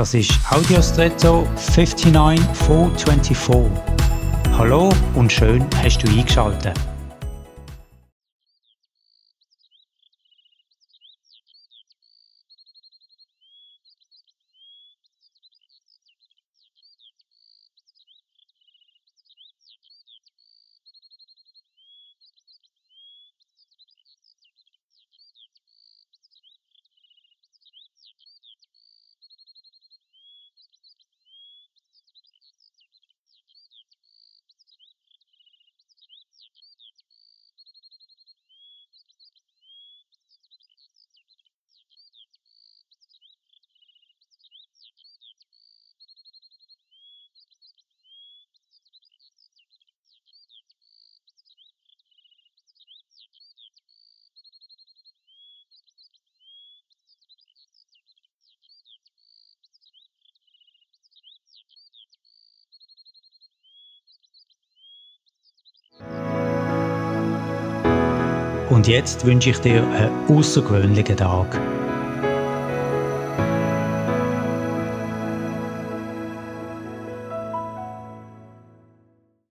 [0.00, 3.70] Das ist Audiostretto 59424.
[4.56, 6.72] Hallo und schön hast du eingeschaltet.
[68.70, 71.60] Und jetzt wünsche ich dir einen außergewöhnlichen Tag.